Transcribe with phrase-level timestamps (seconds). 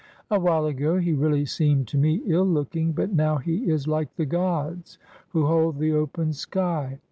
[0.31, 4.15] A while ago, he really seemed to me ill looking, but now he is like
[4.15, 4.97] the gods
[5.29, 6.97] who hold the open sky.